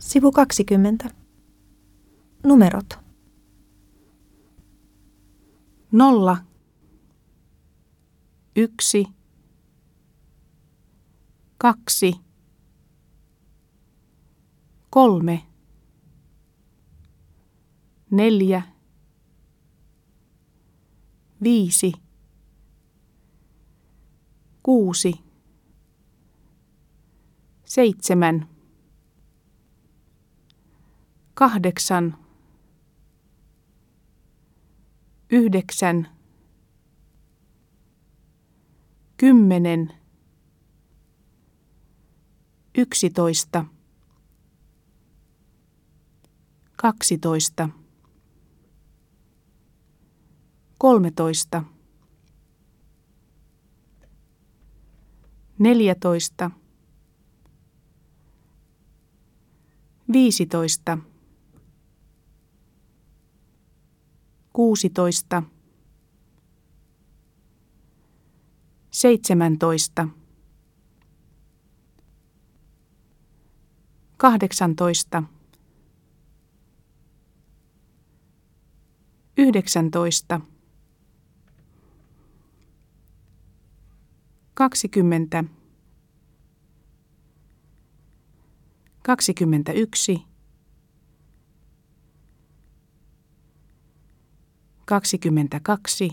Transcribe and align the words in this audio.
Sivu 0.00 0.32
20. 0.32 1.10
Numerot. 2.44 2.98
Nolla. 5.92 6.36
Yksi. 8.56 9.06
Kaksi. 11.58 12.14
Kolme. 14.90 15.46
Neljä. 18.10 18.62
Viisi. 21.42 21.92
Kuusi. 24.62 25.14
Seitsemän. 27.64 28.49
Kahdeksan. 31.40 32.16
Yhdeksän. 35.30 36.08
Kymmenen. 39.16 39.92
Yksitoista. 42.78 43.64
Kaksitoista. 46.76 47.68
Kolmetoista. 50.78 51.64
Neljätoista. 55.58 56.50
Viisitoista. 60.12 60.98
Kuusitoista. 64.60 65.42
Seitsemäntoista. 68.90 70.08
Kahdeksantoista. 74.16 75.22
Yhdeksäntoista. 79.36 80.40
Kaksikymmentä. 84.54 85.44
Kaksikymmentäyksi. 89.02 90.29
Kaksikymmentäkaksi. 94.90 96.10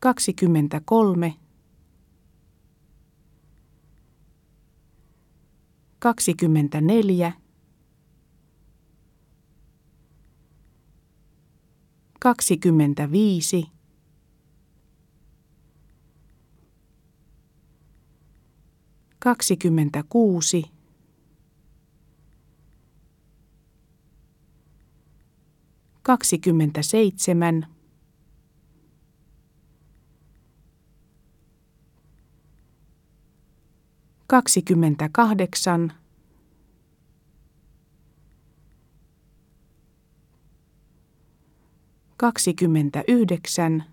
Kaksikymmentäkolme. 0.00 1.34
Kaksikymmentäneljä. 5.98 7.32
Kaksikymmentäviisi. 12.20 13.66
Kaksikymmentäkuusi. 19.18 20.75
Kaksikymmentäseitsemän. 26.06 27.66
Kaksikymmentäkahdeksan. 34.26 35.92
Kaksikymmentäyhdeksän. 42.16 43.84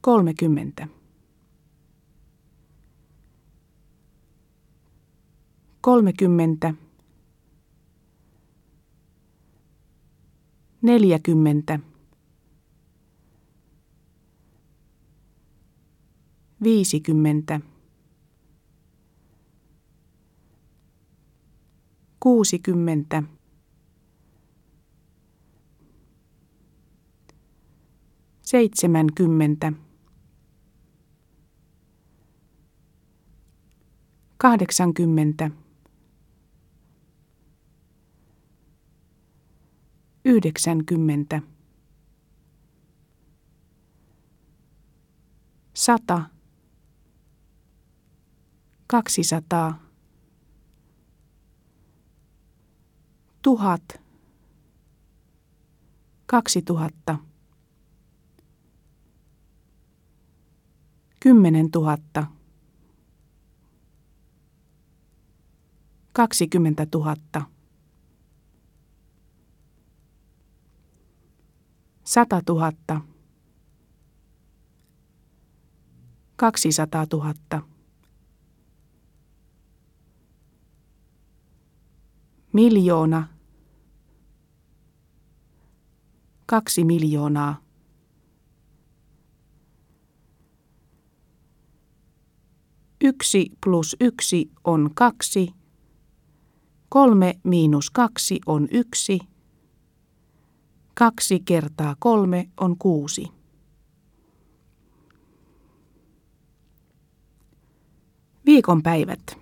Kolmekymmentä. 0.00 1.03
Kolmekymmentä. 5.84 6.74
Neljäkymmentä. 10.82 11.78
Viisikymmentä. 16.62 17.60
Kuusikymmentä. 22.20 23.22
Seitsemänkymmentä. 28.42 29.72
Kahdeksankymmentä. 34.38 35.63
Yhdeksänkymmentä. 40.24 41.42
Sata. 45.74 46.22
Kaksisataa. 48.86 49.82
Tuhat. 53.42 53.82
Kaksituhatta. 56.26 57.18
Kymmenen 61.20 61.70
tuhatta. 61.70 62.26
Kaksikymmentä 66.12 66.86
tuhatta. 66.86 67.53
Sata 72.14 72.40
tuhatta. 72.46 73.00
Kaksisataa 76.36 77.06
tuhatta. 77.06 77.62
Miljoona. 82.52 83.28
Kaksi 86.46 86.84
miljoonaa. 86.84 87.60
Yksi 93.00 93.50
plus 93.64 93.96
yksi 94.00 94.50
on 94.64 94.90
kaksi. 94.94 95.48
Kolme 96.88 97.40
miinus 97.44 97.90
kaksi 97.90 98.40
on 98.46 98.68
yksi. 98.70 99.33
Kaksi 100.94 101.40
kertaa 101.40 101.96
kolme 101.98 102.48
on 102.60 102.78
kuusi. 102.78 103.26
Viikonpäivät. 108.46 109.38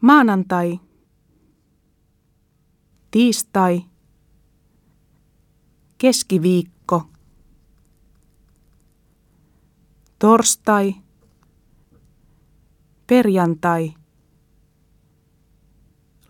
Maanantai. 0.00 0.80
Tiistai. 3.10 3.82
Keskiviikko. 5.98 7.02
Torstai. 10.18 10.94
Perjantai. 13.06 13.94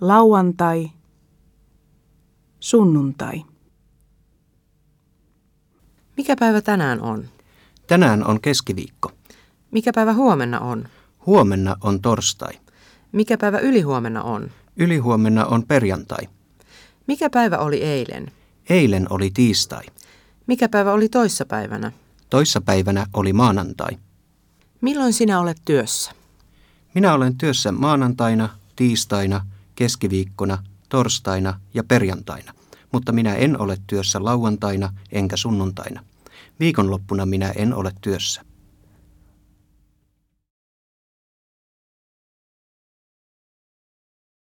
Lauantai. 0.00 0.90
Sunnuntai. 2.62 3.44
Mikä 6.16 6.36
päivä 6.36 6.60
tänään 6.60 7.00
on? 7.00 7.28
Tänään 7.86 8.26
on 8.26 8.40
keskiviikko. 8.40 9.12
Mikä 9.70 9.92
päivä 9.94 10.12
huomenna 10.12 10.60
on? 10.60 10.88
Huomenna 11.26 11.76
on 11.80 12.00
torstai. 12.00 12.52
Mikä 13.12 13.38
päivä 13.38 13.58
ylihuomenna 13.58 14.22
on? 14.22 14.50
Ylihuomenna 14.76 15.44
on 15.44 15.66
perjantai. 15.66 16.28
Mikä 17.06 17.30
päivä 17.30 17.58
oli 17.58 17.82
eilen? 17.82 18.32
Eilen 18.70 19.06
oli 19.10 19.30
tiistai. 19.34 19.84
Mikä 20.46 20.68
päivä 20.68 20.92
oli 20.92 21.08
toissapäivänä? 21.08 21.92
Toissapäivänä 22.30 23.06
oli 23.14 23.32
maanantai. 23.32 23.98
Milloin 24.80 25.12
sinä 25.12 25.40
olet 25.40 25.62
työssä? 25.64 26.12
Minä 26.94 27.14
olen 27.14 27.38
työssä 27.38 27.72
maanantaina, 27.72 28.48
tiistaina, 28.76 29.46
keskiviikkona, 29.74 30.58
torstaina 30.92 31.60
ja 31.74 31.84
perjantaina, 31.84 32.52
mutta 32.92 33.12
minä 33.12 33.34
en 33.34 33.60
ole 33.60 33.76
työssä 33.86 34.24
lauantaina 34.24 34.92
enkä 35.12 35.36
sunnuntaina. 35.36 36.04
Viikonloppuna 36.60 37.26
minä 37.26 37.52
en 37.56 37.74
ole 37.74 37.92
työssä. 38.00 38.44